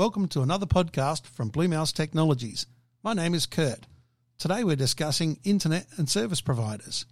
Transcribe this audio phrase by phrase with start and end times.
[0.00, 2.64] Welcome to another podcast from Blue Mouse Technologies.
[3.02, 3.86] My name is Kurt.
[4.38, 7.04] Today we're discussing internet and service providers.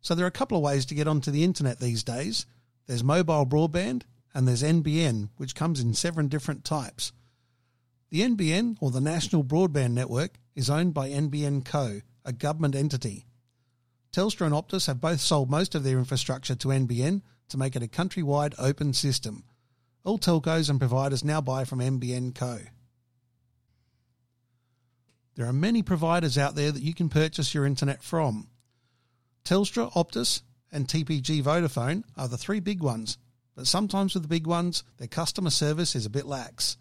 [0.00, 2.44] So there are a couple of ways to get onto the internet these days.
[2.88, 4.02] There's mobile broadband
[4.34, 7.12] and there's NBN, which comes in seven different types.
[8.10, 13.26] The NBN, or the National Broadband Network, is owned by NBN Co., a government entity.
[14.12, 17.82] Telstra and Optus have both sold most of their infrastructure to NBN to make it
[17.84, 19.44] a countrywide open system.
[20.04, 22.58] All telcos and providers now buy from NBN Co.
[25.36, 28.48] There are many providers out there that you can purchase your internet from.
[29.44, 33.16] Telstra, Optus, and TPG Vodafone are the three big ones,
[33.54, 36.76] but sometimes with the big ones, their customer service is a bit lax.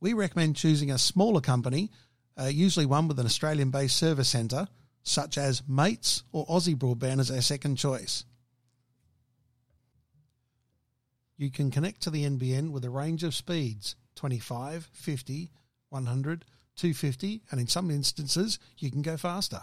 [0.00, 1.90] We recommend choosing a smaller company,
[2.38, 4.68] uh, usually one with an Australian based service centre,
[5.02, 8.24] such as Mates or Aussie Broadband as our second choice.
[11.38, 15.52] You can connect to the NBN with a range of speeds 25, 50,
[15.88, 16.44] 100,
[16.76, 19.62] 250, and in some instances, you can go faster.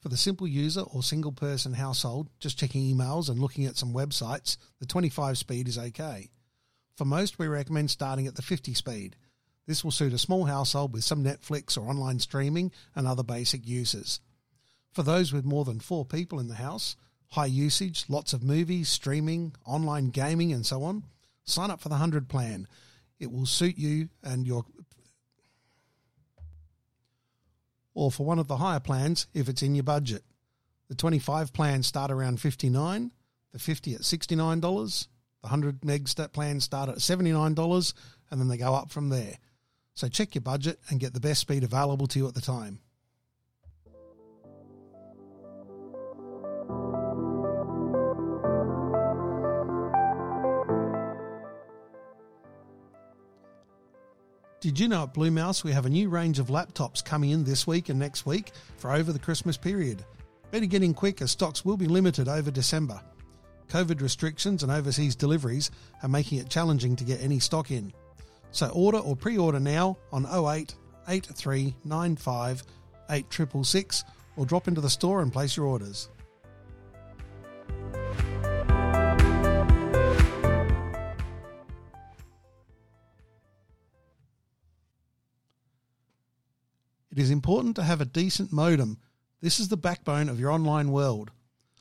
[0.00, 3.92] For the simple user or single person household, just checking emails and looking at some
[3.92, 6.30] websites, the 25 speed is okay.
[6.96, 9.16] For most, we recommend starting at the 50 speed.
[9.66, 13.66] This will suit a small household with some Netflix or online streaming and other basic
[13.68, 14.20] uses.
[14.92, 16.96] For those with more than four people in the house,
[17.30, 21.04] high usage, lots of movies, streaming, online gaming, and so on,
[21.44, 22.66] sign up for the 100 plan.
[23.18, 24.64] It will suit you and your.
[27.94, 30.22] Or for one of the higher plans if it's in your budget.
[30.88, 33.12] The 25 plans start around 59
[33.52, 37.94] the 50 at $69, the 100 meg plans start at $79,
[38.30, 39.38] and then they go up from there.
[39.94, 42.80] So check your budget and get the best speed available to you at the time.
[54.70, 57.42] Did you know at Blue Mouse we have a new range of laptops coming in
[57.42, 60.04] this week and next week for over the Christmas period?
[60.52, 63.00] Better get in quick as stocks will be limited over December.
[63.66, 65.72] COVID restrictions and overseas deliveries
[66.04, 67.92] are making it challenging to get any stock in.
[68.52, 70.72] So order or pre order now on 08
[71.08, 72.62] 8395
[73.10, 74.04] 8666
[74.36, 76.10] or drop into the store and place your orders.
[87.10, 88.98] It is important to have a decent modem.
[89.40, 91.32] This is the backbone of your online world.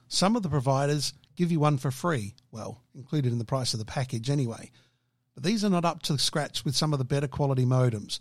[0.07, 3.79] Some of the providers give you one for free, well, included in the price of
[3.79, 4.71] the package anyway.
[5.35, 8.19] But these are not up to scratch with some of the better quality modems.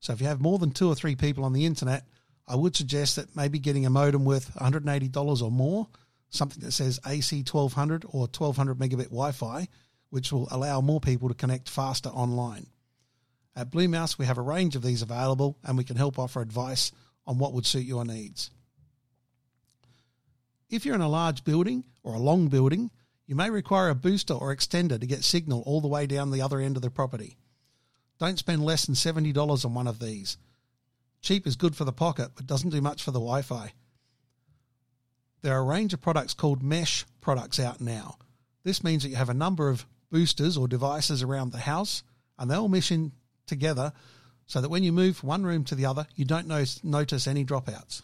[0.00, 2.06] So if you have more than two or three people on the internet,
[2.48, 5.88] I would suggest that maybe getting a modem worth $180 or more,
[6.30, 9.68] something that says AC 1200 or 1200 megabit Wi Fi,
[10.10, 12.66] which will allow more people to connect faster online.
[13.56, 16.42] At Blue Mouse, we have a range of these available and we can help offer
[16.42, 16.92] advice
[17.26, 18.50] on what would suit your needs.
[20.68, 22.90] If you're in a large building or a long building,
[23.26, 26.42] you may require a booster or extender to get signal all the way down the
[26.42, 27.38] other end of the property.
[28.18, 30.36] Don't spend less than $70 on one of these.
[31.22, 33.72] Cheap is good for the pocket, but doesn't do much for the Wi Fi.
[35.42, 38.18] There are a range of products called mesh products out now.
[38.64, 42.02] This means that you have a number of boosters or devices around the house,
[42.38, 43.12] and they all mesh in
[43.46, 43.92] together
[44.46, 47.44] so that when you move from one room to the other, you don't notice any
[47.44, 48.02] dropouts.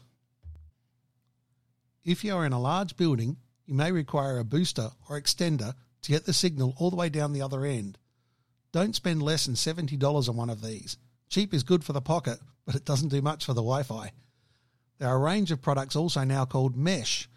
[2.04, 6.10] If you are in a large building, you may require a booster or extender to
[6.10, 7.97] get the signal all the way down the other end.
[8.72, 10.97] Don't spend less than $70 on one of these.
[11.28, 14.12] Cheap is good for the pocket, but it doesn't do much for the Wi Fi.
[14.98, 17.28] There are a range of products also now called mesh.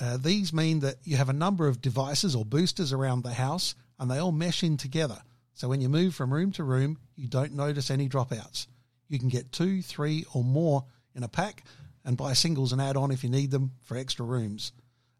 [0.00, 3.74] Uh, these mean that you have a number of devices or boosters around the house
[3.98, 5.22] and they all mesh in together.
[5.60, 8.66] So when you move from room to room, you don't notice any dropouts.
[9.08, 11.64] You can get two, three, or more in a pack
[12.02, 14.72] and buy singles and add on if you need them for extra rooms.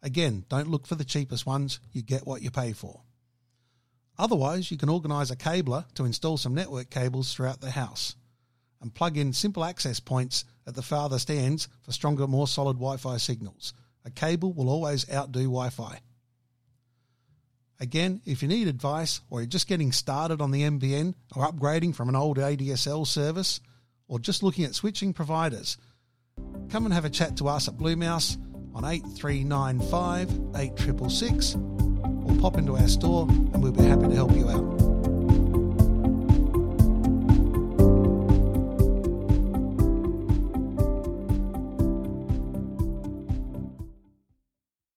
[0.03, 3.03] Again, don't look for the cheapest ones, you get what you pay for.
[4.17, 8.17] Otherwise, you can organise a cabler to install some network cables throughout the house
[8.81, 12.97] and plug in simple access points at the farthest ends for stronger, more solid Wi
[12.97, 13.75] Fi signals.
[14.07, 16.01] A cable will always outdo Wi Fi.
[17.81, 21.95] Again, if you need advice or you're just getting started on the NBN or upgrading
[21.95, 23.61] from an old ADSL service
[24.07, 25.79] or just looking at switching providers,
[26.69, 28.37] come and have a chat to us at Blue Mouse
[28.75, 34.51] on 8395 8666 or pop into our store and we'll be happy to help you
[34.51, 34.80] out.